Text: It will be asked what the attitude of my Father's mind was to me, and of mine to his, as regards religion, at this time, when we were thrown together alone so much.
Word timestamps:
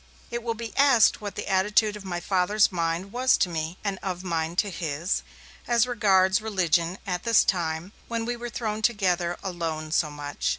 It 0.31 0.41
will 0.41 0.55
be 0.55 0.75
asked 0.77 1.21
what 1.21 1.35
the 1.35 1.47
attitude 1.47 1.95
of 1.95 2.03
my 2.03 2.19
Father's 2.19 2.71
mind 2.71 3.11
was 3.13 3.37
to 3.37 3.49
me, 3.49 3.77
and 3.83 3.99
of 4.01 4.23
mine 4.23 4.55
to 4.55 4.71
his, 4.71 5.21
as 5.67 5.85
regards 5.85 6.41
religion, 6.41 6.97
at 7.05 7.21
this 7.21 7.43
time, 7.43 7.93
when 8.07 8.25
we 8.25 8.35
were 8.35 8.49
thrown 8.49 8.81
together 8.81 9.37
alone 9.43 9.91
so 9.91 10.09
much. 10.09 10.49